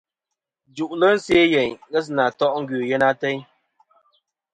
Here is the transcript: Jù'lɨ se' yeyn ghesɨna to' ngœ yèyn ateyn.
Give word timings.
Jù'lɨ 0.75 1.09
se' 1.25 1.49
yeyn 1.53 1.73
ghesɨna 1.91 2.25
to' 2.39 2.57
ngœ 2.61 2.77
yèyn 2.89 3.03
ateyn. 3.09 3.39